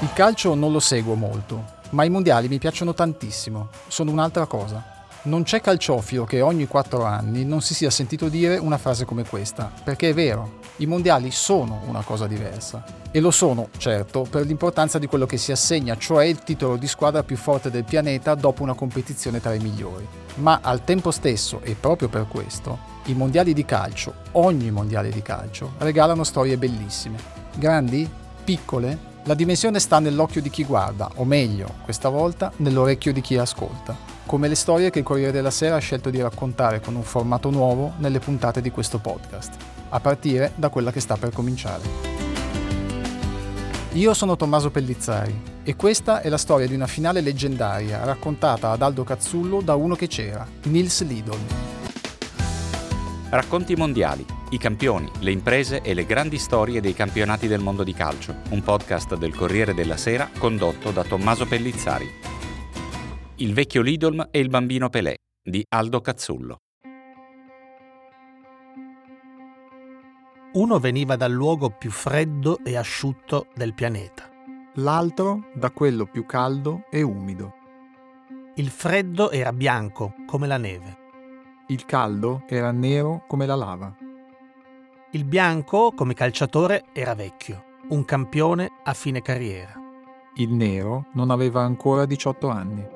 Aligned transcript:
Il 0.00 0.12
calcio 0.12 0.54
non 0.54 0.72
lo 0.72 0.78
seguo 0.78 1.14
molto, 1.14 1.64
ma 1.90 2.04
i 2.04 2.10
mondiali 2.10 2.48
mi 2.48 2.58
piacciono 2.58 2.92
tantissimo, 2.92 3.70
sono 3.88 4.10
un'altra 4.10 4.44
cosa. 4.44 4.84
Non 5.22 5.42
c'è 5.42 5.62
calciofilo 5.62 6.26
che 6.26 6.42
ogni 6.42 6.66
quattro 6.66 7.04
anni 7.04 7.46
non 7.46 7.62
si 7.62 7.72
sia 7.72 7.88
sentito 7.88 8.28
dire 8.28 8.58
una 8.58 8.76
frase 8.76 9.06
come 9.06 9.24
questa, 9.24 9.72
perché 9.82 10.10
è 10.10 10.14
vero, 10.14 10.58
i 10.76 10.86
mondiali 10.86 11.30
sono 11.30 11.80
una 11.86 12.02
cosa 12.02 12.26
diversa. 12.26 12.84
E 13.10 13.20
lo 13.20 13.30
sono, 13.30 13.68
certo, 13.78 14.26
per 14.28 14.44
l'importanza 14.44 14.98
di 14.98 15.06
quello 15.06 15.24
che 15.24 15.38
si 15.38 15.50
assegna, 15.50 15.96
cioè 15.96 16.26
il 16.26 16.40
titolo 16.40 16.76
di 16.76 16.86
squadra 16.86 17.24
più 17.24 17.38
forte 17.38 17.70
del 17.70 17.84
pianeta 17.84 18.34
dopo 18.34 18.62
una 18.62 18.74
competizione 18.74 19.40
tra 19.40 19.54
i 19.54 19.60
migliori. 19.60 20.06
Ma 20.36 20.60
al 20.62 20.84
tempo 20.84 21.10
stesso, 21.10 21.60
e 21.62 21.74
proprio 21.74 22.10
per 22.10 22.28
questo, 22.28 22.78
i 23.06 23.14
mondiali 23.14 23.54
di 23.54 23.64
calcio, 23.64 24.12
ogni 24.32 24.70
mondiale 24.70 25.08
di 25.08 25.22
calcio, 25.22 25.72
regalano 25.78 26.22
storie 26.22 26.58
bellissime. 26.58 27.16
Grandi? 27.54 28.08
Piccole? 28.44 29.14
La 29.26 29.34
dimensione 29.34 29.80
sta 29.80 29.98
nell'occhio 29.98 30.40
di 30.40 30.50
chi 30.50 30.62
guarda, 30.62 31.10
o 31.16 31.24
meglio, 31.24 31.78
questa 31.82 32.08
volta, 32.08 32.52
nell'orecchio 32.58 33.12
di 33.12 33.20
chi 33.20 33.36
ascolta. 33.36 33.96
Come 34.24 34.46
le 34.46 34.54
storie 34.54 34.90
che 34.90 35.00
il 35.00 35.04
Corriere 35.04 35.32
della 35.32 35.50
Sera 35.50 35.74
ha 35.74 35.80
scelto 35.80 36.10
di 36.10 36.20
raccontare 36.20 36.80
con 36.80 36.94
un 36.94 37.02
formato 37.02 37.50
nuovo 37.50 37.94
nelle 37.96 38.20
puntate 38.20 38.60
di 38.60 38.70
questo 38.70 38.98
podcast, 38.98 39.54
a 39.88 39.98
partire 39.98 40.52
da 40.54 40.68
quella 40.68 40.92
che 40.92 41.00
sta 41.00 41.16
per 41.16 41.32
cominciare. 41.32 41.82
Io 43.94 44.14
sono 44.14 44.36
Tommaso 44.36 44.70
Pellizzari 44.70 45.42
e 45.64 45.74
questa 45.74 46.20
è 46.20 46.28
la 46.28 46.38
storia 46.38 46.68
di 46.68 46.74
una 46.74 46.86
finale 46.86 47.20
leggendaria 47.20 48.04
raccontata 48.04 48.70
ad 48.70 48.82
Aldo 48.82 49.02
Cazzullo 49.02 49.60
da 49.60 49.74
uno 49.74 49.96
che 49.96 50.06
c'era, 50.06 50.46
Nils 50.66 51.04
Lidl. 51.04 51.75
Racconti 53.36 53.76
mondiali 53.76 54.24
i 54.48 54.56
campioni, 54.56 55.10
le 55.20 55.30
imprese 55.30 55.82
e 55.82 55.92
le 55.92 56.06
grandi 56.06 56.38
storie 56.38 56.80
dei 56.80 56.94
campionati 56.94 57.46
del 57.46 57.60
mondo 57.60 57.84
di 57.84 57.92
calcio, 57.92 58.34
un 58.48 58.62
podcast 58.62 59.14
del 59.14 59.34
Corriere 59.34 59.74
della 59.74 59.98
Sera 59.98 60.30
condotto 60.38 60.90
da 60.90 61.04
Tommaso 61.04 61.44
Pellizzari. 61.44 62.08
Il 63.34 63.52
vecchio 63.52 63.82
Lidolm 63.82 64.28
e 64.30 64.38
il 64.38 64.48
bambino 64.48 64.88
Pelé 64.88 65.18
di 65.42 65.62
Aldo 65.68 66.00
Cazzullo. 66.00 66.60
Uno 70.54 70.78
veniva 70.78 71.16
dal 71.16 71.32
luogo 71.32 71.76
più 71.76 71.90
freddo 71.90 72.60
e 72.64 72.74
asciutto 72.74 73.48
del 73.54 73.74
pianeta. 73.74 74.30
L'altro 74.76 75.50
da 75.54 75.70
quello 75.72 76.06
più 76.06 76.24
caldo 76.24 76.86
e 76.90 77.02
umido. 77.02 77.52
Il 78.54 78.70
freddo 78.70 79.30
era 79.30 79.52
bianco 79.52 80.14
come 80.24 80.46
la 80.46 80.56
neve. 80.56 81.04
Il 81.68 81.84
caldo 81.84 82.44
era 82.46 82.70
nero 82.70 83.24
come 83.26 83.44
la 83.44 83.56
lava. 83.56 83.92
Il 85.10 85.24
bianco, 85.24 85.90
come 85.96 86.14
calciatore, 86.14 86.84
era 86.92 87.16
vecchio, 87.16 87.64
un 87.88 88.04
campione 88.04 88.70
a 88.84 88.94
fine 88.94 89.20
carriera. 89.20 89.72
Il 90.36 90.52
nero 90.52 91.06
non 91.14 91.30
aveva 91.30 91.62
ancora 91.62 92.06
18 92.06 92.48
anni. 92.48 92.86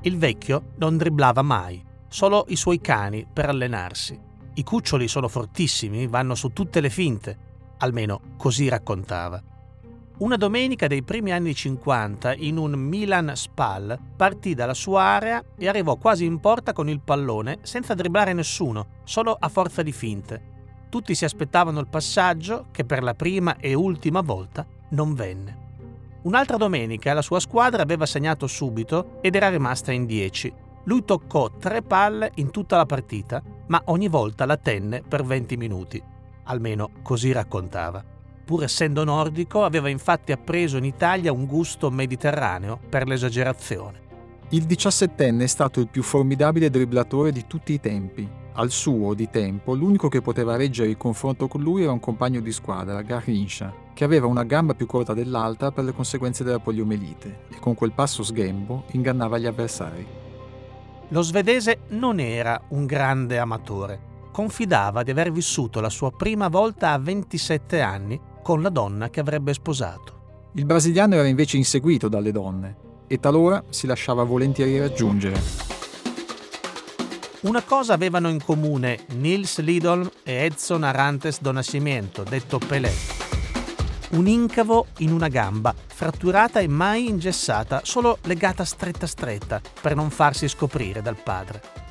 Il 0.00 0.18
vecchio 0.18 0.72
non 0.78 0.96
dribblava 0.96 1.42
mai, 1.42 1.80
solo 2.08 2.44
i 2.48 2.56
suoi 2.56 2.80
cani 2.80 3.24
per 3.32 3.50
allenarsi. 3.50 4.20
I 4.54 4.64
cuccioli 4.64 5.06
sono 5.06 5.28
fortissimi, 5.28 6.08
vanno 6.08 6.34
su 6.34 6.48
tutte 6.48 6.80
le 6.80 6.90
finte, 6.90 7.38
almeno 7.78 8.20
così 8.36 8.68
raccontava. 8.68 9.40
Una 10.16 10.36
domenica 10.36 10.86
dei 10.86 11.02
primi 11.02 11.32
anni 11.32 11.56
50, 11.56 12.34
in 12.34 12.56
un 12.56 12.70
Milan 12.74 13.32
Spal, 13.34 13.98
partì 14.16 14.54
dalla 14.54 14.72
sua 14.72 15.02
area 15.02 15.42
e 15.58 15.66
arrivò 15.66 15.96
quasi 15.96 16.24
in 16.24 16.38
porta 16.38 16.72
con 16.72 16.88
il 16.88 17.00
pallone 17.00 17.58
senza 17.62 17.94
dribblare 17.94 18.32
nessuno, 18.32 18.86
solo 19.02 19.36
a 19.36 19.48
forza 19.48 19.82
di 19.82 19.90
finte. 19.90 20.52
Tutti 20.88 21.16
si 21.16 21.24
aspettavano 21.24 21.80
il 21.80 21.88
passaggio 21.88 22.66
che 22.70 22.84
per 22.84 23.02
la 23.02 23.14
prima 23.14 23.56
e 23.56 23.74
ultima 23.74 24.20
volta 24.20 24.64
non 24.90 25.14
venne. 25.14 25.62
Un'altra 26.22 26.58
domenica 26.58 27.12
la 27.12 27.20
sua 27.20 27.40
squadra 27.40 27.82
aveva 27.82 28.06
segnato 28.06 28.46
subito 28.46 29.18
ed 29.20 29.34
era 29.34 29.48
rimasta 29.48 29.90
in 29.90 30.06
10. 30.06 30.52
Lui 30.84 31.04
toccò 31.04 31.50
tre 31.58 31.82
palle 31.82 32.30
in 32.36 32.52
tutta 32.52 32.76
la 32.76 32.86
partita, 32.86 33.42
ma 33.66 33.82
ogni 33.86 34.06
volta 34.06 34.46
la 34.46 34.56
tenne 34.58 35.02
per 35.02 35.24
20 35.24 35.56
minuti. 35.56 36.00
Almeno 36.44 36.90
così 37.02 37.32
raccontava. 37.32 38.13
Pur 38.44 38.62
essendo 38.62 39.04
nordico, 39.04 39.64
aveva 39.64 39.88
infatti 39.88 40.30
appreso 40.30 40.76
in 40.76 40.84
Italia 40.84 41.32
un 41.32 41.46
gusto 41.46 41.90
mediterraneo 41.90 42.78
per 42.88 43.06
l'esagerazione. 43.06 44.02
Il 44.50 44.64
diciassettenne 44.64 45.44
è 45.44 45.46
stato 45.46 45.80
il 45.80 45.88
più 45.88 46.02
formidabile 46.02 46.68
dribblatore 46.68 47.32
di 47.32 47.46
tutti 47.46 47.72
i 47.72 47.80
tempi. 47.80 48.28
Al 48.56 48.70
suo, 48.70 49.14
di 49.14 49.30
tempo, 49.30 49.74
l'unico 49.74 50.08
che 50.08 50.20
poteva 50.20 50.56
reggere 50.56 50.90
il 50.90 50.98
confronto 50.98 51.48
con 51.48 51.62
lui 51.62 51.82
era 51.82 51.90
un 51.90 51.98
compagno 51.98 52.40
di 52.40 52.52
squadra, 52.52 53.00
Garrincha, 53.00 53.72
che 53.94 54.04
aveva 54.04 54.26
una 54.26 54.44
gamba 54.44 54.74
più 54.74 54.86
corta 54.86 55.14
dell'altra 55.14 55.72
per 55.72 55.84
le 55.84 55.92
conseguenze 55.92 56.44
della 56.44 56.60
poliomelite 56.60 57.46
e 57.50 57.58
con 57.58 57.74
quel 57.74 57.92
passo 57.92 58.22
sghembo 58.22 58.84
ingannava 58.92 59.38
gli 59.38 59.46
avversari. 59.46 60.06
Lo 61.08 61.22
svedese 61.22 61.80
non 61.88 62.20
era 62.20 62.60
un 62.68 62.84
grande 62.84 63.38
amatore. 63.38 64.12
Confidava 64.30 65.02
di 65.02 65.10
aver 65.10 65.32
vissuto 65.32 65.80
la 65.80 65.90
sua 65.90 66.12
prima 66.12 66.48
volta 66.48 66.92
a 66.92 66.98
27 66.98 67.80
anni 67.80 68.20
con 68.44 68.60
la 68.60 68.68
donna 68.68 69.08
che 69.08 69.20
avrebbe 69.20 69.54
sposato. 69.54 70.50
Il 70.52 70.66
brasiliano 70.66 71.14
era 71.14 71.26
invece 71.26 71.56
inseguito 71.56 72.08
dalle 72.08 72.30
donne 72.30 72.76
e 73.06 73.18
talora 73.18 73.64
si 73.70 73.86
lasciava 73.86 74.22
volentieri 74.22 74.78
raggiungere. 74.78 75.40
Una 77.40 77.62
cosa 77.62 77.94
avevano 77.94 78.28
in 78.28 78.42
comune 78.44 79.06
Nils 79.16 79.60
Lidolm 79.60 80.10
e 80.22 80.44
Edson 80.44 80.82
Arantes 80.82 81.40
do 81.40 81.52
Nascimento, 81.52 82.22
detto 82.22 82.58
Pelé. 82.58 82.92
Un 84.10 84.26
incavo 84.26 84.86
in 84.98 85.10
una 85.10 85.28
gamba, 85.28 85.74
fratturata 85.74 86.60
e 86.60 86.68
mai 86.68 87.08
ingessata, 87.08 87.80
solo 87.82 88.18
legata 88.24 88.64
stretta 88.64 89.06
stretta 89.06 89.60
per 89.80 89.94
non 89.94 90.10
farsi 90.10 90.48
scoprire 90.48 91.00
dal 91.00 91.16
padre. 91.16 91.83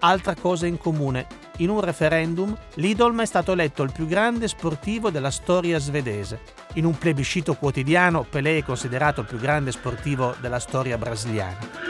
Altra 0.00 0.36
cosa 0.36 0.66
in 0.66 0.78
comune, 0.78 1.26
in 1.56 1.70
un 1.70 1.80
referendum, 1.80 2.56
Lidolm 2.74 3.20
è 3.20 3.26
stato 3.26 3.50
eletto 3.50 3.82
il 3.82 3.90
più 3.90 4.06
grande 4.06 4.46
sportivo 4.46 5.10
della 5.10 5.32
storia 5.32 5.80
svedese. 5.80 6.40
In 6.74 6.84
un 6.84 6.96
plebiscito 6.96 7.54
quotidiano, 7.54 8.22
Pelé 8.22 8.58
è 8.58 8.62
considerato 8.62 9.22
il 9.22 9.26
più 9.26 9.38
grande 9.38 9.72
sportivo 9.72 10.36
della 10.40 10.60
storia 10.60 10.96
brasiliana. 10.96 11.86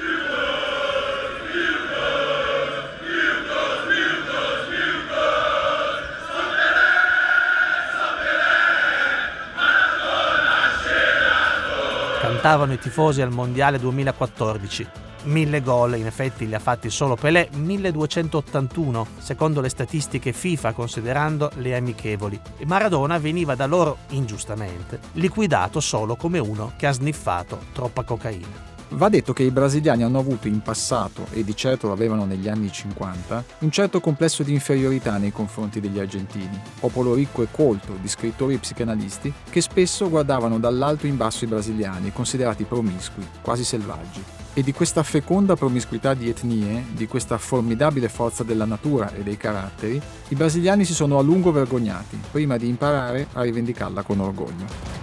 Cantavano 12.21 12.73
i 12.73 12.79
tifosi 12.79 13.21
al 13.21 13.33
Mondiale 13.33 13.79
2014 13.79 14.98
1000 15.25 15.63
gol, 15.63 15.97
in 15.97 16.07
effetti 16.07 16.47
li 16.47 16.55
ha 16.55 16.59
fatti 16.59 16.91
solo 16.91 17.17
Pelé, 17.17 17.49
1281 17.55 19.07
secondo 19.19 19.61
le 19.61 19.69
statistiche 19.69 20.33
FIFA 20.33 20.73
considerando 20.73 21.51
le 21.57 21.77
amichevoli. 21.77 22.41
E 22.57 22.67
Maradona 22.67 23.19
veniva 23.19 23.55
da 23.55 23.67
loro, 23.67 23.99
ingiustamente, 24.11 25.01
liquidato 25.13 25.81
solo 25.81 26.17
come 26.17 26.39
uno 26.39 26.73
che 26.77 26.87
ha 26.87 26.93
sniffato 26.93 27.59
troppa 27.73 28.03
cocaina. 28.03 28.67
Va 28.93 29.11
detto 29.11 29.35
che 29.35 29.43
i 29.43 29.51
brasiliani 29.51 30.03
hanno 30.03 30.19
avuto 30.19 30.49
in 30.49 30.63
passato, 30.63 31.27
e 31.33 31.45
di 31.45 31.55
certo 31.55 31.89
l'avevano 31.89 32.25
negli 32.25 32.49
anni 32.49 32.73
50, 32.73 33.45
un 33.59 33.71
certo 33.71 34.01
complesso 34.01 34.43
di 34.43 34.55
inferiorità 34.55 35.19
nei 35.19 35.31
confronti 35.31 35.79
degli 35.79 35.99
argentini, 35.99 36.59
popolo 36.81 37.13
ricco 37.13 37.43
e 37.43 37.49
colto 37.51 37.99
di 38.01 38.09
scrittori 38.09 38.55
e 38.55 38.59
psicanalisti 38.59 39.31
che 39.51 39.61
spesso 39.61 40.09
guardavano 40.09 40.59
dall'alto 40.59 41.07
in 41.07 41.19
basso 41.19 41.45
i 41.45 41.49
brasiliani, 41.49 42.13
considerati 42.13 42.65
promiscui, 42.65 43.29
quasi 43.43 43.63
selvaggi. 43.63 44.25
E 44.55 44.63
di 44.63 44.73
questa 44.73 45.03
feconda 45.03 45.55
promiscuità 45.55 46.15
di 46.15 46.29
etnie, 46.29 46.87
di 46.93 47.07
questa 47.07 47.39
formidabile 47.39 48.09
forza 48.09 48.43
della 48.43 48.65
natura 48.65 49.13
e 49.13 49.23
dei 49.23 49.37
caratteri, 49.37 50.01
i 50.29 50.35
brasiliani 50.35 50.85
si 50.85 50.95
sono 50.95 51.19
a 51.19 51.23
lungo 51.23 51.53
vergognati, 51.53 52.19
prima 52.31 52.57
di 52.57 52.69
imparare 52.69 53.29
a 53.35 53.43
rivendicarla 53.43 54.03
con 54.03 54.21
orgoglio. 54.21 54.99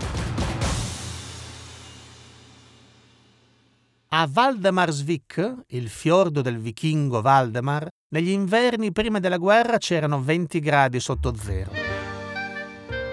A 4.17 4.29
Valdemarsvik, 4.31 5.63
il 5.67 5.89
fiordo 5.89 6.41
del 6.41 6.57
vichingo 6.57 7.21
Valdemar, 7.21 7.89
negli 8.13 8.29
inverni 8.29 8.93
prima 8.93 9.19
della 9.19 9.35
guerra 9.35 9.77
c'erano 9.77 10.21
20 10.21 10.59
gradi 10.59 11.01
sotto 11.01 11.35
zero. 11.35 11.71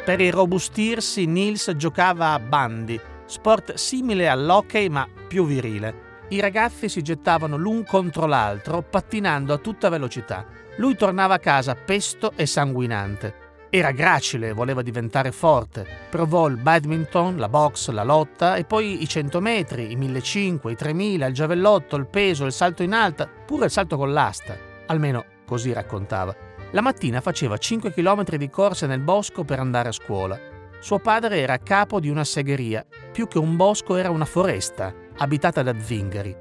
Per 0.04 0.20
irrobustirsi 0.20 1.26
Nils 1.26 1.72
giocava 1.76 2.32
a 2.32 2.38
bandi, 2.38 3.00
sport 3.26 3.74
simile 3.74 4.28
all'hockey 4.28 4.88
ma 4.88 5.08
più 5.26 5.44
virile. 5.44 6.11
I 6.32 6.40
ragazzi 6.40 6.88
si 6.88 7.02
gettavano 7.02 7.58
l'un 7.58 7.84
contro 7.84 8.24
l'altro 8.24 8.80
pattinando 8.80 9.52
a 9.52 9.58
tutta 9.58 9.90
velocità. 9.90 10.46
Lui 10.76 10.96
tornava 10.96 11.34
a 11.34 11.38
casa 11.38 11.74
pesto 11.74 12.32
e 12.36 12.46
sanguinante. 12.46 13.34
Era 13.68 13.90
gracile, 13.90 14.54
voleva 14.54 14.80
diventare 14.80 15.30
forte. 15.30 15.86
Provò 16.08 16.48
il 16.48 16.56
badminton, 16.56 17.36
la 17.36 17.50
box, 17.50 17.90
la 17.90 18.02
lotta 18.02 18.56
e 18.56 18.64
poi 18.64 19.02
i 19.02 19.06
100 19.06 19.40
metri, 19.40 19.92
i 19.92 19.96
1500, 19.96 20.70
i 20.70 20.74
3000, 20.74 21.26
il 21.26 21.34
giavellotto, 21.34 21.96
il 21.96 22.06
peso, 22.06 22.46
il 22.46 22.52
salto 22.52 22.82
in 22.82 22.94
alta, 22.94 23.28
pure 23.28 23.66
il 23.66 23.70
salto 23.70 23.98
con 23.98 24.14
l'asta. 24.14 24.56
Almeno 24.86 25.26
così 25.44 25.70
raccontava. 25.74 26.34
La 26.70 26.80
mattina 26.80 27.20
faceva 27.20 27.58
5 27.58 27.92
km 27.92 28.24
di 28.36 28.48
corsa 28.48 28.86
nel 28.86 29.00
bosco 29.00 29.44
per 29.44 29.58
andare 29.58 29.90
a 29.90 29.92
scuola. 29.92 30.40
Suo 30.80 30.98
padre 30.98 31.40
era 31.40 31.58
capo 31.58 32.00
di 32.00 32.08
una 32.08 32.24
segheria, 32.24 32.86
più 33.12 33.28
che 33.28 33.36
un 33.36 33.54
bosco 33.54 33.96
era 33.96 34.08
una 34.08 34.24
foresta, 34.24 35.01
abitata 35.18 35.62
da 35.62 35.74
zingari. 35.78 36.34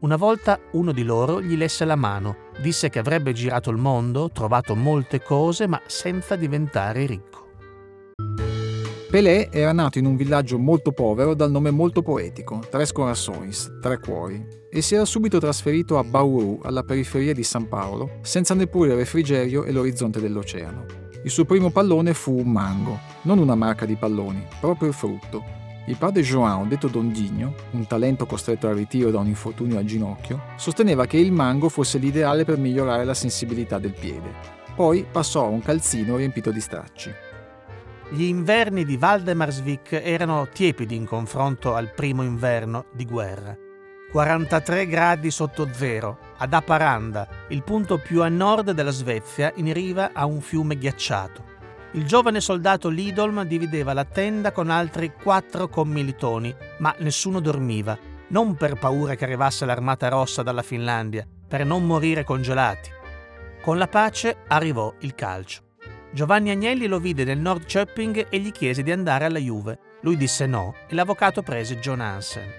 Una 0.00 0.16
volta 0.16 0.58
uno 0.72 0.92
di 0.92 1.02
loro 1.02 1.40
gli 1.40 1.56
lesse 1.56 1.84
la 1.84 1.96
mano, 1.96 2.36
disse 2.60 2.90
che 2.90 2.98
avrebbe 2.98 3.32
girato 3.32 3.70
il 3.70 3.78
mondo, 3.78 4.28
trovato 4.30 4.74
molte 4.74 5.22
cose, 5.22 5.66
ma 5.66 5.80
senza 5.86 6.36
diventare 6.36 7.06
ricco. 7.06 7.42
Pelé 9.14 9.48
era 9.50 9.72
nato 9.72 9.98
in 9.98 10.06
un 10.06 10.16
villaggio 10.16 10.58
molto 10.58 10.90
povero 10.90 11.34
dal 11.34 11.50
nome 11.50 11.70
molto 11.70 12.02
poetico, 12.02 12.60
Tres 12.68 12.90
Corações, 12.90 13.78
Tre 13.80 14.00
Cuori, 14.00 14.44
e 14.68 14.82
si 14.82 14.96
era 14.96 15.04
subito 15.04 15.38
trasferito 15.38 15.98
a 15.98 16.02
Bauru, 16.02 16.58
alla 16.64 16.82
periferia 16.82 17.32
di 17.32 17.44
San 17.44 17.68
Paolo, 17.68 18.18
senza 18.22 18.54
neppure 18.54 18.90
il 18.90 18.96
refrigerio 18.96 19.62
e 19.62 19.70
l'orizzonte 19.70 20.20
dell'oceano. 20.20 20.84
Il 21.22 21.30
suo 21.30 21.44
primo 21.44 21.70
pallone 21.70 22.12
fu 22.12 22.36
un 22.40 22.50
mango, 22.50 22.98
non 23.22 23.38
una 23.38 23.54
marca 23.54 23.86
di 23.86 23.94
palloni, 23.94 24.46
proprio 24.60 24.88
il 24.88 24.94
frutto. 24.94 25.62
Il 25.86 25.96
padre 25.98 26.22
João, 26.22 26.66
detto 26.66 26.88
Don 26.88 27.12
Digno, 27.12 27.54
un 27.72 27.86
talento 27.86 28.24
costretto 28.24 28.66
al 28.66 28.74
ritiro 28.74 29.10
da 29.10 29.18
un 29.18 29.26
infortunio 29.26 29.76
al 29.76 29.84
ginocchio, 29.84 30.40
sosteneva 30.56 31.04
che 31.04 31.18
il 31.18 31.30
mango 31.30 31.68
fosse 31.68 31.98
l'ideale 31.98 32.46
per 32.46 32.56
migliorare 32.56 33.04
la 33.04 33.12
sensibilità 33.12 33.78
del 33.78 33.92
piede. 33.92 34.32
Poi 34.74 35.04
passò 35.10 35.44
a 35.44 35.48
un 35.48 35.60
calzino 35.60 36.16
riempito 36.16 36.50
di 36.50 36.60
stracci. 36.60 37.12
Gli 38.08 38.22
inverni 38.22 38.86
di 38.86 38.96
Valdemarsvik 38.96 40.00
erano 40.02 40.48
tiepidi 40.48 40.96
in 40.96 41.04
confronto 41.04 41.74
al 41.74 41.92
primo 41.92 42.22
inverno 42.22 42.86
di 42.90 43.04
guerra. 43.04 43.54
43 44.10 44.86
gradi 44.86 45.30
sotto 45.30 45.68
zero, 45.70 46.18
ad 46.38 46.54
Aparanda, 46.54 47.28
il 47.48 47.62
punto 47.62 47.98
più 47.98 48.22
a 48.22 48.28
nord 48.28 48.70
della 48.70 48.90
Svezia, 48.90 49.52
in 49.56 49.70
riva 49.72 50.12
a 50.14 50.24
un 50.24 50.40
fiume 50.40 50.78
ghiacciato. 50.78 51.52
Il 51.94 52.06
giovane 52.06 52.40
soldato 52.40 52.88
Lidolm 52.88 53.44
divideva 53.44 53.92
la 53.92 54.04
tenda 54.04 54.50
con 54.50 54.68
altri 54.68 55.12
quattro 55.12 55.68
commilitoni, 55.68 56.52
ma 56.78 56.92
nessuno 56.98 57.38
dormiva, 57.38 57.96
non 58.28 58.56
per 58.56 58.74
paura 58.74 59.14
che 59.14 59.22
arrivasse 59.22 59.64
l'armata 59.64 60.08
rossa 60.08 60.42
dalla 60.42 60.62
Finlandia, 60.62 61.24
per 61.46 61.64
non 61.64 61.86
morire 61.86 62.24
congelati. 62.24 62.90
Con 63.62 63.78
la 63.78 63.86
pace 63.86 64.38
arrivò 64.48 64.92
il 65.00 65.14
calcio. 65.14 65.62
Giovanni 66.10 66.50
Agnelli 66.50 66.88
lo 66.88 66.98
vide 66.98 67.22
nel 67.22 67.38
Nord 67.38 67.64
Köpping 67.66 68.26
e 68.28 68.38
gli 68.40 68.50
chiese 68.50 68.82
di 68.82 68.90
andare 68.90 69.26
alla 69.26 69.38
Juve. 69.38 69.78
Lui 70.00 70.16
disse 70.16 70.46
no 70.46 70.74
e 70.88 70.96
l'avvocato 70.96 71.42
prese 71.42 71.78
John 71.78 72.00
Hansen. 72.00 72.50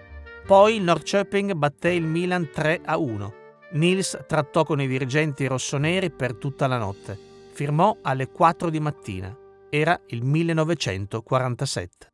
Poi 0.47 0.77
il 0.77 0.81
Nord 0.81 1.03
Köpping 1.03 1.51
batté 1.55 1.89
il 1.89 2.05
Milan 2.05 2.49
3 2.53 2.83
a 2.85 2.97
1. 2.97 3.33
Nils 3.71 4.17
trattò 4.27 4.63
con 4.63 4.79
i 4.79 4.87
dirigenti 4.87 5.45
rossoneri 5.45 6.09
per 6.09 6.35
tutta 6.35 6.67
la 6.67 6.77
notte. 6.77 7.33
Firmò 7.55 7.97
alle 8.01 8.27
4 8.27 8.69
di 8.69 8.81
mattina. 8.81 9.33
Era 9.69 9.97
il 10.07 10.25
1947. 10.25 12.11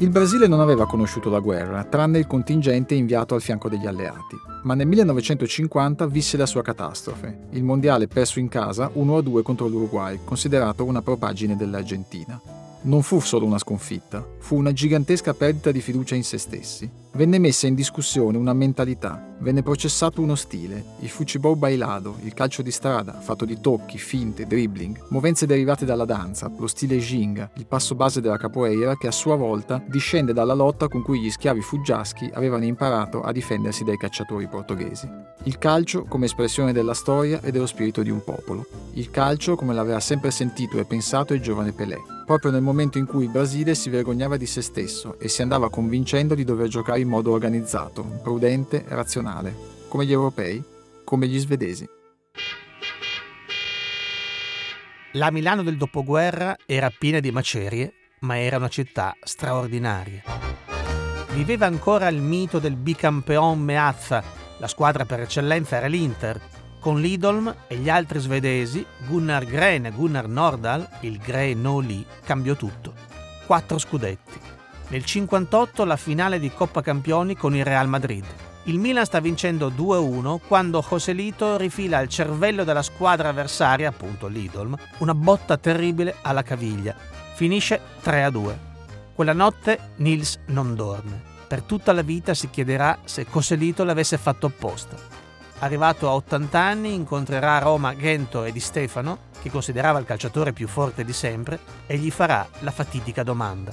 Il 0.00 0.10
Brasile 0.10 0.46
non 0.46 0.60
aveva 0.60 0.86
conosciuto 0.86 1.30
la 1.30 1.38
guerra, 1.38 1.82
tranne 1.84 2.18
il 2.18 2.26
contingente 2.26 2.94
inviato 2.94 3.34
al 3.34 3.40
fianco 3.40 3.70
degli 3.70 3.86
alleati, 3.86 4.36
ma 4.64 4.74
nel 4.74 4.86
1950 4.86 6.06
visse 6.08 6.36
la 6.36 6.44
sua 6.44 6.60
catastrofe, 6.60 7.46
il 7.52 7.64
mondiale 7.64 8.06
perso 8.06 8.38
in 8.38 8.48
casa 8.48 8.90
1-2 8.94 9.40
contro 9.40 9.66
l'Uruguay, 9.66 10.20
considerato 10.24 10.84
una 10.84 11.00
propagine 11.00 11.56
dell'Argentina. 11.56 12.57
Non 12.88 13.02
fu 13.02 13.20
solo 13.20 13.44
una 13.44 13.58
sconfitta, 13.58 14.26
fu 14.38 14.56
una 14.56 14.72
gigantesca 14.72 15.34
perdita 15.34 15.70
di 15.70 15.82
fiducia 15.82 16.14
in 16.14 16.24
se 16.24 16.38
stessi. 16.38 16.90
Venne 17.12 17.38
messa 17.38 17.66
in 17.66 17.74
discussione 17.74 18.38
una 18.38 18.54
mentalità, 18.54 19.36
venne 19.40 19.62
processato 19.62 20.22
uno 20.22 20.34
stile, 20.34 20.82
il 21.00 21.10
fucibol 21.10 21.58
bailado, 21.58 22.16
il 22.22 22.32
calcio 22.32 22.62
di 22.62 22.70
strada, 22.70 23.20
fatto 23.20 23.44
di 23.44 23.60
tocchi, 23.60 23.98
finte, 23.98 24.46
dribbling, 24.46 24.98
movenze 25.10 25.44
derivate 25.44 25.84
dalla 25.84 26.06
danza, 26.06 26.50
lo 26.56 26.66
stile 26.66 26.96
jinga, 26.96 27.50
il 27.56 27.66
passo 27.66 27.94
base 27.94 28.22
della 28.22 28.38
capoeira 28.38 28.96
che 28.96 29.06
a 29.06 29.12
sua 29.12 29.36
volta 29.36 29.84
discende 29.86 30.32
dalla 30.32 30.54
lotta 30.54 30.88
con 30.88 31.02
cui 31.02 31.20
gli 31.20 31.30
schiavi 31.30 31.60
fuggiaschi 31.60 32.30
avevano 32.32 32.64
imparato 32.64 33.20
a 33.20 33.32
difendersi 33.32 33.84
dai 33.84 33.98
cacciatori 33.98 34.48
portoghesi. 34.48 35.06
Il 35.42 35.58
calcio 35.58 36.04
come 36.04 36.24
espressione 36.24 36.72
della 36.72 36.94
storia 36.94 37.42
e 37.42 37.50
dello 37.50 37.66
spirito 37.66 38.00
di 38.02 38.08
un 38.08 38.24
popolo. 38.24 38.64
Il 38.94 39.10
calcio 39.10 39.56
come 39.56 39.74
l'aveva 39.74 40.00
sempre 40.00 40.30
sentito 40.30 40.78
e 40.78 40.86
pensato 40.86 41.34
il 41.34 41.42
giovane 41.42 41.72
Pelé, 41.72 42.16
proprio 42.28 42.50
nel 42.50 42.60
momento 42.60 42.98
in 42.98 43.06
cui 43.06 43.24
il 43.24 43.30
Brasile 43.30 43.74
si 43.74 43.88
vergognava 43.88 44.36
di 44.36 44.44
se 44.44 44.60
stesso 44.60 45.18
e 45.18 45.28
si 45.28 45.40
andava 45.40 45.70
convincendo 45.70 46.34
di 46.34 46.44
dover 46.44 46.68
giocare 46.68 47.00
in 47.00 47.08
modo 47.08 47.32
organizzato, 47.32 48.02
prudente 48.22 48.84
e 48.86 48.94
razionale, 48.94 49.56
come 49.88 50.04
gli 50.04 50.12
europei, 50.12 50.62
come 51.04 51.26
gli 51.26 51.38
svedesi. 51.38 51.88
La 55.12 55.30
Milano 55.30 55.62
del 55.62 55.78
dopoguerra 55.78 56.54
era 56.66 56.90
piena 56.90 57.18
di 57.20 57.30
macerie, 57.30 57.94
ma 58.20 58.38
era 58.38 58.58
una 58.58 58.68
città 58.68 59.16
straordinaria. 59.22 60.22
Viveva 61.32 61.64
ancora 61.64 62.08
il 62.08 62.20
mito 62.20 62.58
del 62.58 62.76
bicampeon 62.76 63.58
Meazza, 63.58 64.22
la 64.58 64.68
squadra 64.68 65.06
per 65.06 65.20
eccellenza 65.20 65.76
era 65.76 65.86
l'Inter, 65.86 66.38
con 66.80 67.00
Lidolm 67.00 67.54
e 67.66 67.76
gli 67.76 67.88
altri 67.88 68.20
svedesi, 68.20 68.84
Gunnar 69.06 69.44
Gren 69.44 69.86
e 69.86 69.90
Gunnar 69.90 70.28
Nordahl, 70.28 70.88
il 71.00 71.18
Gre 71.18 71.54
No 71.54 71.80
Li, 71.80 72.04
cambiò 72.24 72.54
tutto. 72.54 72.92
Quattro 73.46 73.78
scudetti. 73.78 74.38
Nel 74.88 75.04
58 75.04 75.84
la 75.84 75.96
finale 75.96 76.38
di 76.38 76.50
Coppa 76.52 76.80
Campioni 76.80 77.36
con 77.36 77.54
il 77.54 77.64
Real 77.64 77.88
Madrid. 77.88 78.24
Il 78.64 78.78
Milan 78.78 79.04
sta 79.04 79.20
vincendo 79.20 79.70
2-1 79.70 80.40
quando 80.46 80.84
Joselito 80.86 81.56
rifila 81.56 81.98
al 81.98 82.08
cervello 82.08 82.64
della 82.64 82.82
squadra 82.82 83.30
avversaria, 83.30 83.88
appunto 83.88 84.26
Lidolm, 84.26 84.76
una 84.98 85.14
botta 85.14 85.56
terribile 85.56 86.16
alla 86.22 86.42
caviglia. 86.42 86.94
Finisce 87.34 87.80
3-2. 88.04 88.56
Quella 89.14 89.32
notte 89.32 89.78
Nils 89.96 90.38
non 90.46 90.74
dorme. 90.74 91.22
Per 91.48 91.62
tutta 91.62 91.92
la 91.92 92.02
vita 92.02 92.34
si 92.34 92.50
chiederà 92.50 92.98
se 93.04 93.26
Joselito 93.30 93.84
l'avesse 93.84 94.18
fatto 94.18 94.46
apposta. 94.46 94.96
Arrivato 95.60 96.08
a 96.08 96.14
80 96.14 96.60
anni 96.60 96.94
incontrerà 96.94 97.56
a 97.56 97.58
Roma 97.58 97.96
Gento 97.96 98.44
e 98.44 98.52
Di 98.52 98.60
Stefano, 98.60 99.26
che 99.42 99.50
considerava 99.50 99.98
il 99.98 100.04
calciatore 100.04 100.52
più 100.52 100.68
forte 100.68 101.04
di 101.04 101.12
sempre, 101.12 101.58
e 101.86 101.98
gli 101.98 102.10
farà 102.10 102.48
la 102.60 102.70
fatidica 102.70 103.24
domanda. 103.24 103.72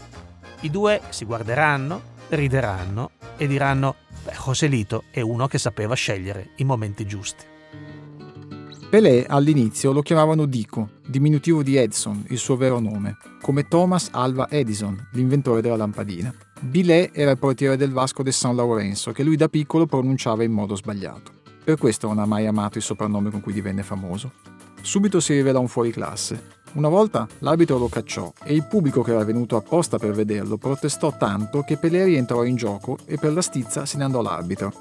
I 0.61 0.71
due 0.71 1.01
si 1.09 1.25
guarderanno, 1.25 2.13
rideranno 2.29 3.11
e 3.37 3.45
diranno 3.45 3.95
Beh, 4.23 4.33
Joselito 4.33 5.03
è 5.11 5.21
uno 5.21 5.47
che 5.47 5.59
sapeva 5.59 5.93
scegliere 5.93 6.49
i 6.55 6.63
momenti 6.63 7.05
giusti. 7.05 7.45
Pelé 8.89 9.25
all'inizio 9.27 9.91
lo 9.91 10.01
chiamavano 10.01 10.45
Dico, 10.45 10.89
diminutivo 11.05 11.61
di 11.61 11.75
Edson, 11.75 12.25
il 12.29 12.39
suo 12.39 12.55
vero 12.55 12.79
nome, 12.79 13.17
come 13.41 13.67
Thomas 13.67 14.09
Alva 14.11 14.49
Edison, 14.49 15.09
l'inventore 15.11 15.61
della 15.61 15.75
lampadina. 15.75 16.33
Bilé 16.61 17.11
era 17.13 17.31
il 17.31 17.37
portiere 17.37 17.77
del 17.77 17.91
Vasco 17.91 18.23
de 18.23 18.31
San 18.31 18.55
Lorenzo, 18.55 19.11
che 19.11 19.23
lui 19.23 19.35
da 19.35 19.49
piccolo 19.49 19.85
pronunciava 19.85 20.43
in 20.43 20.51
modo 20.51 20.75
sbagliato. 20.75 21.43
Per 21.65 21.79
questo 21.79 22.05
non 22.05 22.19
ha 22.19 22.27
mai 22.27 22.45
amato 22.45 22.77
il 22.77 22.83
soprannome 22.83 23.31
con 23.31 23.41
cui 23.41 23.51
divenne 23.51 23.81
famoso. 23.81 24.33
Subito 24.81 25.19
si 25.19 25.33
rivela 25.33 25.57
un 25.57 25.67
fuoriclasse. 25.67 26.53
Una 26.73 26.89
volta 26.89 27.27
l'arbitro 27.39 27.79
lo 27.79 27.87
cacciò 27.87 28.31
e 28.43 28.53
il 28.53 28.67
pubblico 28.67 29.01
che 29.01 29.13
era 29.13 29.23
venuto 29.23 29.55
apposta 29.55 29.97
per 29.97 30.11
vederlo 30.11 30.57
protestò 30.57 31.17
tanto 31.17 31.63
che 31.63 31.77
Pelé 31.77 32.03
rientrò 32.03 32.43
in 32.43 32.55
gioco 32.55 32.99
e 33.07 33.17
per 33.17 33.33
la 33.33 33.41
stizza 33.41 33.83
se 33.87 33.97
ne 33.97 34.03
andò 34.03 34.21
l'arbitro. 34.21 34.73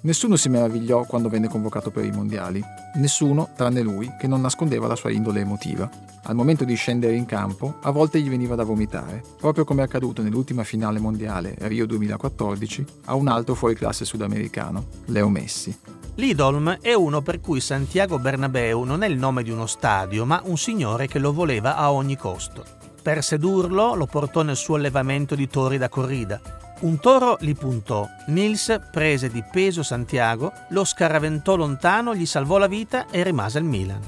Nessuno 0.00 0.36
si 0.36 0.48
meravigliò 0.48 1.04
quando 1.04 1.28
venne 1.28 1.48
convocato 1.48 1.90
per 1.90 2.04
i 2.04 2.12
mondiali, 2.12 2.62
nessuno 2.94 3.48
tranne 3.56 3.80
lui 3.80 4.08
che 4.16 4.28
non 4.28 4.40
nascondeva 4.40 4.86
la 4.86 4.94
sua 4.94 5.10
indole 5.10 5.40
emotiva. 5.40 5.90
Al 6.22 6.36
momento 6.36 6.64
di 6.64 6.76
scendere 6.76 7.16
in 7.16 7.26
campo, 7.26 7.78
a 7.82 7.90
volte 7.90 8.20
gli 8.20 8.28
veniva 8.28 8.54
da 8.54 8.62
vomitare, 8.62 9.22
proprio 9.38 9.64
come 9.64 9.82
è 9.82 9.84
accaduto 9.86 10.22
nell'ultima 10.22 10.62
finale 10.62 11.00
mondiale 11.00 11.56
Rio 11.62 11.84
2014 11.86 12.84
a 13.06 13.14
un 13.14 13.26
altro 13.26 13.54
fuoriclasse 13.54 14.04
sudamericano, 14.04 14.86
Leo 15.06 15.28
Messi. 15.28 15.76
Lidolm 16.14 16.78
è 16.80 16.94
uno 16.94 17.20
per 17.20 17.40
cui 17.40 17.60
Santiago 17.60 18.20
Bernabeu 18.20 18.82
non 18.84 19.02
è 19.02 19.08
il 19.08 19.18
nome 19.18 19.42
di 19.42 19.50
uno 19.50 19.66
stadio, 19.66 20.24
ma 20.24 20.40
un 20.44 20.58
signore 20.58 21.08
che 21.08 21.18
lo 21.18 21.32
voleva 21.32 21.76
a 21.76 21.92
ogni 21.92 22.16
costo. 22.16 22.64
Per 23.02 23.22
sedurlo 23.24 23.94
lo 23.94 24.06
portò 24.06 24.42
nel 24.42 24.56
suo 24.56 24.76
allevamento 24.76 25.34
di 25.34 25.48
tori 25.48 25.78
da 25.78 25.88
corrida. 25.88 26.40
Un 26.80 27.00
toro 27.00 27.36
li 27.40 27.54
puntò, 27.54 28.06
Nils 28.28 28.80
prese 28.92 29.30
di 29.30 29.42
peso 29.42 29.82
Santiago, 29.82 30.52
lo 30.68 30.84
scaraventò 30.84 31.56
lontano, 31.56 32.14
gli 32.14 32.26
salvò 32.26 32.58
la 32.58 32.68
vita 32.68 33.06
e 33.10 33.22
rimase 33.24 33.58
al 33.58 33.64
Milan. 33.64 34.00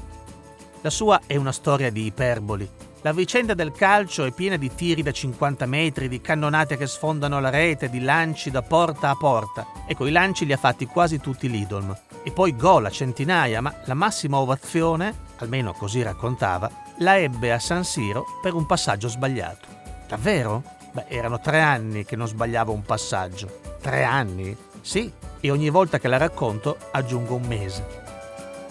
La 0.81 0.89
sua 0.89 1.21
è 1.27 1.35
una 1.35 1.51
storia 1.51 1.91
di 1.91 2.05
iperboli, 2.05 2.69
la 3.03 3.13
vicenda 3.13 3.55
del 3.55 3.71
calcio 3.71 4.25
è 4.25 4.31
piena 4.31 4.57
di 4.57 4.75
tiri 4.75 5.01
da 5.01 5.11
50 5.11 5.65
metri, 5.65 6.07
di 6.07 6.21
cannonate 6.21 6.77
che 6.77 6.85
sfondano 6.85 7.39
la 7.39 7.49
rete, 7.49 7.89
di 7.89 7.99
lanci 7.99 8.51
da 8.51 8.61
porta 8.61 9.09
a 9.09 9.15
porta. 9.15 9.65
Ecco, 9.87 10.05
i 10.05 10.11
lanci 10.11 10.45
li 10.45 10.53
ha 10.53 10.57
fatti 10.57 10.85
quasi 10.85 11.19
tutti 11.19 11.49
l'Idolm. 11.49 11.97
E 12.21 12.31
poi 12.31 12.55
gol 12.55 12.85
a 12.85 12.91
centinaia, 12.91 13.59
ma 13.59 13.73
la 13.85 13.95
massima 13.95 14.37
ovazione, 14.37 15.15
almeno 15.37 15.73
così 15.73 16.03
raccontava, 16.03 16.69
la 16.97 17.17
ebbe 17.17 17.51
a 17.51 17.57
San 17.57 17.83
Siro 17.83 18.23
per 18.39 18.53
un 18.53 18.67
passaggio 18.67 19.07
sbagliato. 19.07 19.67
Davvero? 20.07 20.79
Beh, 20.93 21.05
erano 21.07 21.39
tre 21.39 21.61
anni 21.61 22.03
che 22.03 22.15
non 22.15 22.27
sbagliavo 22.27 22.73
un 22.73 22.81
passaggio. 22.81 23.59
Tre 23.81 24.03
anni? 24.03 24.55
Sì, 24.81 25.11
e 25.39 25.51
ogni 25.51 25.69
volta 25.69 25.99
che 25.99 26.07
la 26.07 26.17
racconto 26.17 26.77
aggiungo 26.91 27.35
un 27.35 27.45
mese. 27.47 27.99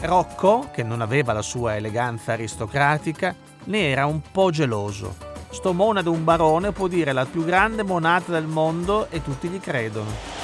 Rocco, 0.00 0.69
che 0.73 0.83
non 0.83 1.00
aveva 1.00 1.33
la 1.33 1.43
sua 1.43 1.77
eleganza 1.77 2.33
aristocratica, 2.33 3.35
ne 3.65 3.89
era 3.89 4.07
un 4.07 4.21
po' 4.31 4.50
geloso. 4.50 5.29
sto 5.50 5.73
mona 5.73 6.03
un 6.09 6.25
barone 6.25 6.73
può 6.73 6.89
dire 6.89 7.12
la 7.12 7.27
più 7.27 7.45
grande 7.45 7.83
monata 7.83 8.33
del 8.33 8.47
mondo 8.47 9.09
e 9.11 9.23
tutti 9.23 9.49
gli 9.49 9.61
credono. 9.61 10.39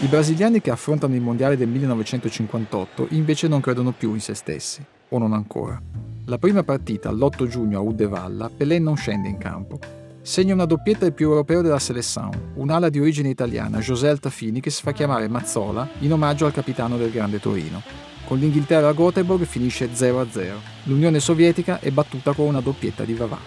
I 0.00 0.06
brasiliani 0.06 0.60
che 0.60 0.70
affrontano 0.70 1.14
il 1.14 1.20
mondiale 1.20 1.56
del 1.56 1.68
1958 1.68 3.08
invece 3.10 3.48
non 3.48 3.60
credono 3.60 3.92
più 3.92 4.14
in 4.14 4.20
se 4.20 4.34
stessi, 4.34 4.84
o 5.08 5.18
non 5.18 5.32
ancora. 5.32 5.80
La 6.26 6.38
prima 6.38 6.62
partita, 6.62 7.10
l'8 7.10 7.46
giugno 7.46 7.78
a 7.78 7.82
Udevalla, 7.82 8.48
Pelé 8.54 8.78
non 8.78 8.96
scende 8.96 9.28
in 9.28 9.38
campo. 9.38 9.78
Segna 10.20 10.52
una 10.52 10.66
doppietta 10.66 11.06
il 11.06 11.14
più 11.14 11.28
europeo 11.28 11.62
della 11.62 11.78
Seleção, 11.78 12.52
un'ala 12.54 12.90
di 12.90 13.00
origine 13.00 13.30
italiana, 13.30 13.78
José 13.78 14.08
Altafini, 14.08 14.60
che 14.60 14.68
si 14.68 14.82
fa 14.82 14.92
chiamare 14.92 15.28
Mazzola 15.28 15.88
in 16.00 16.12
omaggio 16.12 16.44
al 16.44 16.52
capitano 16.52 16.96
del 16.96 17.10
Grande 17.10 17.40
Torino. 17.40 17.82
Con 18.26 18.38
l'Inghilterra 18.38 18.88
a 18.88 18.94
Göteborg 18.94 19.44
finisce 19.44 19.90
0-0. 19.90 20.52
L'Unione 20.84 21.20
Sovietica 21.20 21.80
è 21.80 21.90
battuta 21.90 22.32
con 22.32 22.46
una 22.46 22.60
doppietta 22.60 23.04
di 23.04 23.14
Vavà. 23.14 23.38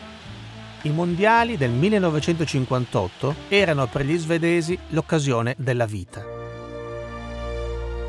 I 0.84 0.90
mondiali 0.90 1.56
del 1.58 1.72
1958 1.72 3.36
erano 3.50 3.88
per 3.88 4.04
gli 4.04 4.18
svedesi 4.18 4.76
l'occasione 4.90 5.54
della 5.58 5.86
vita. 5.86 6.26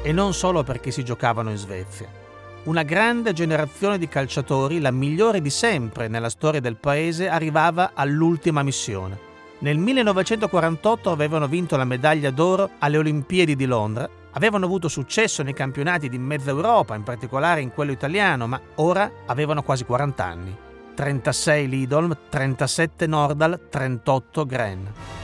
E 0.03 0.13
non 0.13 0.33
solo 0.33 0.63
perché 0.63 0.91
si 0.91 1.05
giocavano 1.05 1.51
in 1.51 1.59
Svezia 1.59 2.22
una 2.65 2.85
grande 2.85 3.33
generazione 3.33 3.99
di 3.99 4.07
calciatori, 4.07 4.81
la 4.81 4.93
migliore 4.93 5.41
di 5.41 5.51
sempre 5.51 6.07
nella 6.07 6.29
storia 6.29 6.61
del 6.61 6.77
paese, 6.77 7.29
arrivava 7.29 7.91
all'ultima 7.95 8.63
missione. 8.63 9.31
Nel 9.59 9.79
1948 9.79 11.11
avevano 11.11 11.49
vinto 11.49 11.77
la 11.77 11.85
medaglia 11.85 12.31
d'oro 12.31 12.71
alle 12.79 12.99
Olimpiadi 12.99 13.57
di 13.57 13.67
Londra, 13.67 14.09
avevano 14.33 14.67
avuto 14.67 14.89
successo 14.89 15.43
nei 15.43 15.55
campionati 15.55 16.09
di 16.09 16.19
mezza 16.19 16.51
Europa, 16.51 16.95
in 16.95 17.03
particolare 17.03 17.61
in 17.61 17.73
quello 17.73 17.93
italiano, 17.93 18.47
ma 18.47 18.61
ora 18.77 19.11
avevano 19.27 19.63
quasi 19.63 19.85
40 19.85 20.25
anni. 20.25 20.57
36 20.95 21.69
Lidolm, 21.69 22.17
37 22.29 23.07
Nordal, 23.07 23.69
38 23.71 24.47
Gren. 24.47 25.22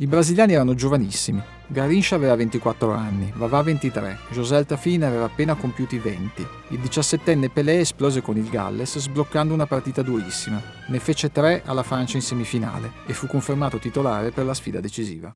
I 0.00 0.06
brasiliani 0.06 0.54
erano 0.54 0.72
giovanissimi. 0.72 1.42
Garrincha 1.66 2.14
aveva 2.14 2.34
24 2.34 2.90
anni, 2.90 3.30
Vavà 3.36 3.60
23, 3.62 4.20
José 4.30 4.56
Altafine 4.56 5.04
aveva 5.04 5.26
appena 5.26 5.54
compiuti 5.56 5.98
20. 5.98 6.46
Il 6.68 6.78
17enne 6.78 7.50
Pelé 7.52 7.80
esplose 7.80 8.22
con 8.22 8.38
il 8.38 8.48
Galles 8.48 8.96
sbloccando 8.96 9.52
una 9.52 9.66
partita 9.66 10.00
durissima. 10.00 10.58
Ne 10.86 10.98
fece 11.00 11.30
3 11.30 11.64
alla 11.66 11.82
Francia 11.82 12.16
in 12.16 12.22
semifinale 12.22 12.92
e 13.04 13.12
fu 13.12 13.26
confermato 13.26 13.76
titolare 13.76 14.30
per 14.30 14.46
la 14.46 14.54
sfida 14.54 14.80
decisiva. 14.80 15.30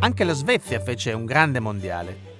Anche 0.00 0.24
la 0.24 0.34
Svezia 0.34 0.78
fece 0.78 1.14
un 1.14 1.24
grande 1.24 1.60
mondiale. 1.60 2.30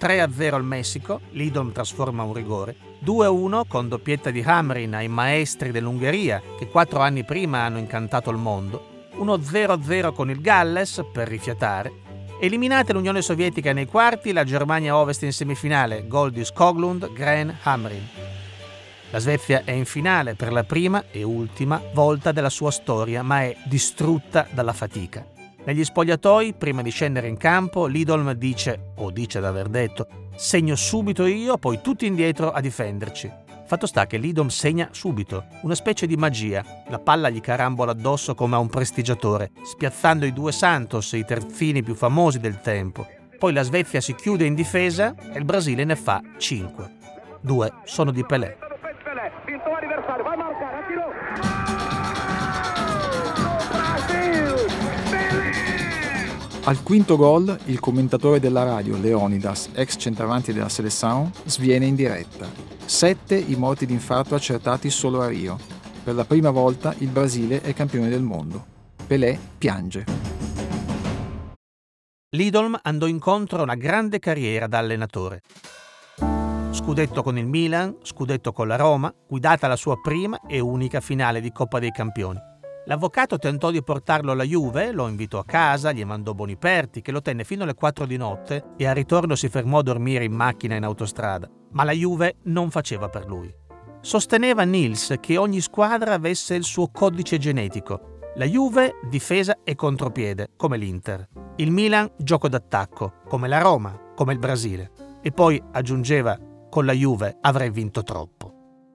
3-0 0.00 0.54
al 0.54 0.64
Messico, 0.64 1.20
Lidom 1.30 1.70
trasforma 1.70 2.24
un 2.24 2.34
rigore, 2.34 2.74
2-1 3.04 3.62
con 3.68 3.88
doppietta 3.88 4.32
di 4.32 4.42
Hamrin 4.44 4.92
ai 4.92 5.06
maestri 5.06 5.70
dell'Ungheria 5.70 6.42
che 6.58 6.66
quattro 6.66 6.98
anni 6.98 7.22
prima 7.22 7.62
hanno 7.62 7.78
incantato 7.78 8.30
il 8.30 8.38
mondo 8.38 8.89
uno 9.20 9.36
0-0 9.36 10.12
con 10.12 10.30
il 10.30 10.40
Galles 10.40 11.04
per 11.12 11.28
rifiatare, 11.28 11.92
eliminate 12.40 12.94
l'Unione 12.94 13.20
Sovietica 13.20 13.72
nei 13.72 13.86
quarti, 13.86 14.32
la 14.32 14.44
Germania 14.44 14.96
Ovest 14.96 15.22
in 15.22 15.32
semifinale, 15.32 16.06
gol 16.06 16.32
di 16.32 16.44
Skoglund, 16.44 17.12
Gren, 17.12 17.54
Hamrin. 17.62 18.08
La 19.10 19.18
Svezia 19.18 19.62
è 19.64 19.72
in 19.72 19.84
finale 19.84 20.34
per 20.34 20.52
la 20.52 20.64
prima 20.64 21.04
e 21.10 21.22
ultima 21.22 21.82
volta 21.92 22.32
della 22.32 22.48
sua 22.48 22.70
storia, 22.70 23.22
ma 23.22 23.42
è 23.42 23.56
distrutta 23.64 24.46
dalla 24.50 24.72
fatica. 24.72 25.26
Negli 25.64 25.84
spogliatoi, 25.84 26.54
prima 26.54 26.80
di 26.80 26.90
scendere 26.90 27.28
in 27.28 27.36
campo, 27.36 27.86
Lidolm 27.86 28.32
dice, 28.32 28.92
o 28.96 29.10
dice 29.10 29.40
d'aver 29.40 29.68
detto, 29.68 30.06
segno 30.34 30.74
subito 30.76 31.26
io, 31.26 31.58
poi 31.58 31.80
tutti 31.82 32.06
indietro 32.06 32.50
a 32.52 32.60
difenderci. 32.60 33.49
Fatto 33.70 33.86
sta 33.86 34.08
che 34.08 34.16
Lidom 34.16 34.48
segna 34.48 34.88
subito, 34.90 35.44
una 35.62 35.76
specie 35.76 36.08
di 36.08 36.16
magia. 36.16 36.64
La 36.88 36.98
palla 36.98 37.28
gli 37.28 37.40
carambola 37.40 37.92
addosso 37.92 38.34
come 38.34 38.56
a 38.56 38.58
un 38.58 38.68
prestigiatore, 38.68 39.52
spiazzando 39.62 40.26
i 40.26 40.32
due 40.32 40.50
Santos, 40.50 41.12
i 41.12 41.24
terzini 41.24 41.80
più 41.80 41.94
famosi 41.94 42.40
del 42.40 42.60
tempo. 42.60 43.06
Poi 43.38 43.52
la 43.52 43.62
Svezia 43.62 44.00
si 44.00 44.16
chiude 44.16 44.44
in 44.44 44.56
difesa 44.56 45.14
e 45.32 45.38
il 45.38 45.44
Brasile 45.44 45.84
ne 45.84 45.94
fa 45.94 46.20
5. 46.36 46.96
Due 47.40 47.72
sono 47.84 48.10
di 48.10 48.26
Pelé. 48.26 48.69
Al 56.64 56.82
quinto 56.82 57.16
gol, 57.16 57.58
il 57.66 57.80
commentatore 57.80 58.38
della 58.38 58.64
radio, 58.64 58.98
Leonidas, 58.98 59.70
ex 59.72 59.96
centravanti 59.98 60.52
della 60.52 60.68
Seleção, 60.68 61.30
sviene 61.46 61.86
in 61.86 61.94
diretta. 61.94 62.46
Sette 62.84 63.34
i 63.34 63.54
morti 63.56 63.86
di 63.86 63.94
infarto 63.94 64.34
accertati 64.34 64.90
solo 64.90 65.22
a 65.22 65.28
Rio. 65.28 65.58
Per 66.04 66.14
la 66.14 66.26
prima 66.26 66.50
volta 66.50 66.94
il 66.98 67.08
Brasile 67.08 67.62
è 67.62 67.72
campione 67.72 68.10
del 68.10 68.20
mondo. 68.20 68.62
Pelé 69.06 69.38
piange. 69.56 70.04
Lidolm 72.36 72.78
andò 72.82 73.06
incontro 73.06 73.60
a 73.60 73.62
una 73.62 73.74
grande 73.74 74.18
carriera 74.18 74.66
da 74.66 74.78
allenatore. 74.78 75.40
Scudetto 76.72 77.22
con 77.22 77.38
il 77.38 77.46
Milan, 77.46 77.96
scudetto 78.02 78.52
con 78.52 78.68
la 78.68 78.76
Roma, 78.76 79.12
guidata 79.26 79.66
la 79.66 79.76
sua 79.76 79.98
prima 79.98 80.38
e 80.46 80.60
unica 80.60 81.00
finale 81.00 81.40
di 81.40 81.50
Coppa 81.52 81.78
dei 81.78 81.90
Campioni. 81.90 82.49
L'avvocato 82.90 83.38
tentò 83.38 83.70
di 83.70 83.84
portarlo 83.84 84.32
alla 84.32 84.42
Juve, 84.42 84.90
lo 84.90 85.06
invitò 85.06 85.38
a 85.38 85.44
casa, 85.44 85.92
gli 85.92 86.04
mandò 86.04 86.34
Boniperti, 86.34 87.02
che 87.02 87.12
lo 87.12 87.22
tenne 87.22 87.44
fino 87.44 87.62
alle 87.62 87.74
4 87.74 88.04
di 88.04 88.16
notte 88.16 88.72
e 88.76 88.84
al 88.84 88.96
ritorno 88.96 89.36
si 89.36 89.48
fermò 89.48 89.78
a 89.78 89.82
dormire 89.84 90.24
in 90.24 90.32
macchina 90.32 90.74
in 90.74 90.82
autostrada. 90.82 91.48
Ma 91.70 91.84
la 91.84 91.92
Juve 91.92 92.38
non 92.46 92.68
faceva 92.72 93.08
per 93.08 93.26
lui. 93.26 93.54
Sosteneva 94.00 94.64
Nils 94.64 95.14
che 95.20 95.36
ogni 95.36 95.60
squadra 95.60 96.14
avesse 96.14 96.56
il 96.56 96.64
suo 96.64 96.88
codice 96.88 97.38
genetico. 97.38 98.18
La 98.34 98.44
Juve 98.44 98.96
difesa 99.08 99.58
e 99.62 99.76
contropiede, 99.76 100.48
come 100.56 100.76
l'Inter. 100.76 101.28
Il 101.58 101.70
Milan 101.70 102.10
gioco 102.16 102.48
d'attacco, 102.48 103.20
come 103.28 103.46
la 103.46 103.60
Roma, 103.60 103.96
come 104.16 104.32
il 104.32 104.40
Brasile. 104.40 104.90
E 105.22 105.30
poi 105.30 105.62
aggiungeva, 105.70 106.36
con 106.68 106.84
la 106.84 106.92
Juve 106.92 107.38
avrei 107.40 107.70
vinto 107.70 108.02
troppo. 108.02 108.50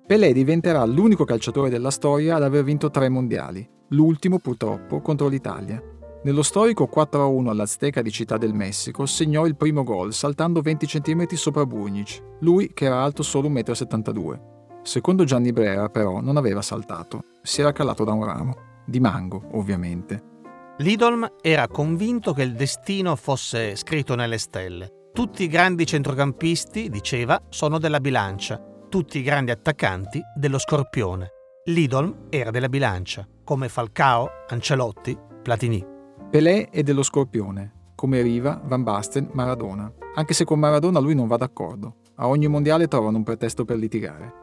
Pelé 0.06 0.34
diventerà 0.34 0.84
l'unico 0.84 1.24
calciatore 1.24 1.70
della 1.70 1.92
storia 1.92 2.36
ad 2.36 2.44
aver 2.44 2.64
vinto 2.64 2.92
tre 2.92 3.10
mondiali, 3.10 3.68
l'ultimo 3.90 4.40
purtroppo 4.40 5.02
contro 5.02 5.28
l'Italia. 5.28 5.82
Nello 6.24 6.42
storico 6.42 6.90
4-1 6.92 7.48
all'Azteca 7.50 8.02
di 8.02 8.12
Città 8.12 8.38
del 8.38 8.54
Messico 8.54 9.06
segnò 9.06 9.46
il 9.46 9.56
primo 9.56 9.84
gol 9.84 10.12
saltando 10.12 10.62
20 10.62 10.88
cm 10.88 11.28
sopra 11.36 11.66
Bunic, 11.66 12.22
lui 12.40 12.72
che 12.74 12.86
era 12.86 13.04
alto 13.04 13.22
solo 13.22 13.48
1,72 13.50 14.22
m. 14.22 14.54
Secondo 14.82 15.24
Gianni 15.24 15.52
Brera 15.52 15.90
però 15.90 16.22
non 16.22 16.38
aveva 16.38 16.62
saltato, 16.62 17.26
si 17.42 17.62
era 17.62 17.72
calato 17.72 18.04
da 18.04 18.14
un 18.14 18.26
ramo, 18.26 18.56
di 18.86 19.00
mango 19.00 19.50
ovviamente. 19.52 20.34
Lidolm 20.80 21.28
era 21.42 21.68
convinto 21.68 22.34
che 22.34 22.42
il 22.42 22.54
destino 22.54 23.16
fosse 23.16 23.76
scritto 23.76 24.16
nelle 24.16 24.38
stelle. 24.38 25.10
Tutti 25.14 25.44
i 25.44 25.48
grandi 25.48 25.86
centrocampisti, 25.86 26.90
diceva, 26.90 27.42
sono 27.50 27.80
della 27.80 28.02
bilancia, 28.02 28.62
tutti 28.90 29.20
i 29.20 29.24
grandi 29.24 29.52
attaccanti 29.52 30.22
dello 30.36 30.58
scorpione. 30.58 31.35
Lidolm 31.68 32.28
era 32.30 32.52
della 32.52 32.70
bilancia, 32.70 33.28
come 33.44 33.70
Falcao, 33.70 34.30
Ancelotti, 34.50 35.18
Platini. 35.42 35.84
Pelé 36.30 36.70
è 36.70 36.84
dello 36.84 37.02
Scorpione, 37.02 37.94
come 37.96 38.22
Riva, 38.22 38.62
Van 38.64 38.84
Basten, 38.84 39.30
Maradona. 39.32 39.92
Anche 40.14 40.36
se 40.36 40.46
con 40.46 40.60
Maradona 40.60 41.00
lui 41.00 41.16
non 41.16 41.26
va 41.26 41.38
d'accordo. 41.38 42.02
A 42.18 42.28
ogni 42.28 42.48
mondiale 42.48 42.88
trovano 42.88 43.18
un 43.18 43.24
pretesto 43.24 43.66
per 43.66 43.78
litigare. 43.78 44.34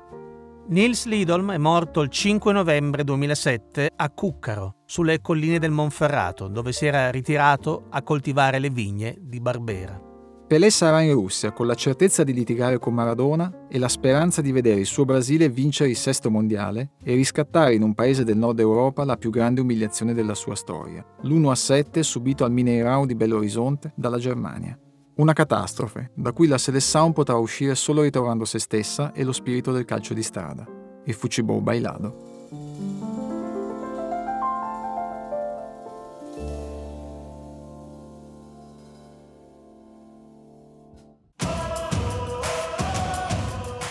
Nils 0.66 1.06
Lidolm 1.06 1.52
è 1.52 1.58
morto 1.58 2.00
il 2.00 2.08
5 2.08 2.52
novembre 2.52 3.04
2007 3.04 3.92
a 3.94 4.10
Cuccaro, 4.10 4.78
sulle 4.84 5.20
colline 5.20 5.60
del 5.60 5.70
Monferrato, 5.70 6.48
dove 6.48 6.72
si 6.72 6.86
era 6.86 7.08
ritirato 7.12 7.84
a 7.90 8.02
coltivare 8.02 8.58
le 8.58 8.70
vigne 8.70 9.16
di 9.20 9.38
Barbera. 9.38 10.10
Pelé 10.52 10.68
sarà 10.68 11.00
in 11.00 11.14
Russia 11.14 11.50
con 11.50 11.66
la 11.66 11.74
certezza 11.74 12.24
di 12.24 12.34
litigare 12.34 12.78
con 12.78 12.92
Maradona 12.92 13.68
e 13.70 13.78
la 13.78 13.88
speranza 13.88 14.42
di 14.42 14.52
vedere 14.52 14.80
il 14.80 14.84
suo 14.84 15.06
Brasile 15.06 15.48
vincere 15.48 15.88
il 15.88 15.96
sesto 15.96 16.30
mondiale 16.30 16.90
e 17.02 17.14
riscattare 17.14 17.74
in 17.74 17.80
un 17.80 17.94
paese 17.94 18.22
del 18.22 18.36
nord 18.36 18.60
Europa 18.60 19.02
la 19.06 19.16
più 19.16 19.30
grande 19.30 19.62
umiliazione 19.62 20.12
della 20.12 20.34
sua 20.34 20.54
storia, 20.54 21.02
l'1-7 21.22 22.00
subito 22.00 22.44
al 22.44 22.52
Mineirao 22.52 23.06
di 23.06 23.14
Belo 23.14 23.38
Horizonte 23.38 23.94
dalla 23.96 24.18
Germania. 24.18 24.78
Una 25.14 25.32
catastrofe, 25.32 26.10
da 26.14 26.32
cui 26.32 26.46
la 26.46 26.58
Seleção 26.58 27.14
potrà 27.14 27.36
uscire 27.36 27.74
solo 27.74 28.02
ritrovando 28.02 28.44
se 28.44 28.58
stessa 28.58 29.12
e 29.12 29.24
lo 29.24 29.32
spirito 29.32 29.72
del 29.72 29.86
calcio 29.86 30.12
di 30.12 30.22
strada. 30.22 30.66
Il 31.06 31.14
Fucibou 31.14 31.62
Bailado. 31.62 32.31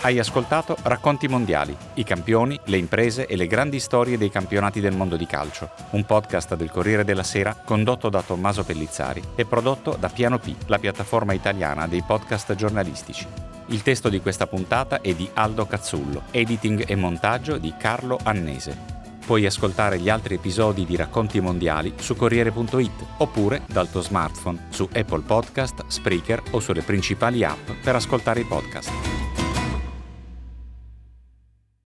Hai 0.04 0.18
ascoltato 0.18 0.76
Racconti 0.82 1.28
Mondiali, 1.28 1.76
i 1.94 2.02
campioni, 2.02 2.58
le 2.64 2.76
imprese 2.76 3.26
e 3.26 3.36
le 3.36 3.46
grandi 3.46 3.78
storie 3.78 4.18
dei 4.18 4.30
campionati 4.30 4.80
del 4.80 4.96
mondo 4.96 5.16
di 5.16 5.26
calcio, 5.26 5.70
un 5.90 6.04
podcast 6.04 6.56
del 6.56 6.72
Corriere 6.72 7.04
della 7.04 7.22
Sera 7.22 7.54
condotto 7.54 8.08
da 8.08 8.20
Tommaso 8.20 8.64
Pellizzari 8.64 9.22
e 9.36 9.44
prodotto 9.44 9.96
da 9.96 10.08
Piano 10.08 10.40
P, 10.40 10.52
la 10.66 10.80
piattaforma 10.80 11.34
italiana 11.34 11.86
dei 11.86 12.02
podcast 12.04 12.56
giornalistici. 12.56 13.24
Il 13.66 13.82
testo 13.82 14.08
di 14.08 14.20
questa 14.20 14.48
puntata 14.48 15.00
è 15.00 15.14
di 15.14 15.30
Aldo 15.34 15.66
Cazzullo, 15.66 16.22
editing 16.32 16.82
e 16.88 16.96
montaggio 16.96 17.56
di 17.58 17.72
Carlo 17.78 18.18
Annese. 18.24 18.76
Puoi 19.24 19.46
ascoltare 19.46 20.00
gli 20.00 20.08
altri 20.08 20.34
episodi 20.34 20.84
di 20.84 20.96
Racconti 20.96 21.38
Mondiali 21.38 21.94
su 21.96 22.16
Corriere.it 22.16 23.06
oppure 23.18 23.62
dal 23.68 23.88
tuo 23.88 24.00
smartphone 24.00 24.66
su 24.70 24.88
Apple 24.92 25.22
Podcast, 25.24 25.84
Spreaker 25.86 26.42
o 26.50 26.58
sulle 26.58 26.82
principali 26.82 27.44
app 27.44 27.70
per 27.84 27.94
ascoltare 27.94 28.40
i 28.40 28.44
podcast. 28.44 29.41